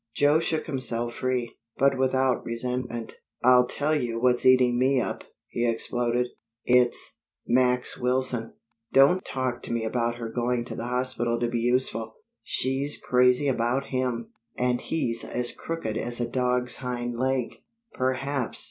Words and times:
Joe 0.15 0.39
shook 0.39 0.65
himself 0.65 1.13
free, 1.13 1.59
but 1.77 1.95
without 1.95 2.43
resentment. 2.43 3.17
"I'll 3.43 3.67
tell 3.67 3.93
you 3.93 4.19
what's 4.19 4.47
eating 4.47 4.79
me 4.79 4.99
up," 4.99 5.23
he 5.47 5.63
exploded. 5.63 6.29
"It's 6.65 7.19
Max 7.45 7.99
Wilson. 7.99 8.53
Don't 8.91 9.23
talk 9.23 9.61
to 9.61 9.71
me 9.71 9.83
about 9.85 10.15
her 10.15 10.27
going 10.27 10.65
to 10.65 10.75
the 10.75 10.85
hospital 10.87 11.39
to 11.39 11.47
be 11.47 11.59
useful. 11.59 12.15
She's 12.41 12.97
crazy 12.99 13.47
about 13.47 13.89
him, 13.89 14.31
and 14.57 14.81
he's 14.81 15.23
as 15.23 15.51
crooked 15.51 15.95
as 15.95 16.19
a 16.19 16.27
dog's 16.27 16.77
hind 16.77 17.15
leg." 17.15 17.61
"Perhaps. 17.93 18.59